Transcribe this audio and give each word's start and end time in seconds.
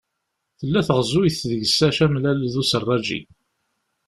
Tella 0.59 0.81
teɣzuyt 0.87 1.39
deg-s 1.51 1.79
acamlal 1.87 2.39
d 2.53 2.53
userraǧi. 2.61 3.19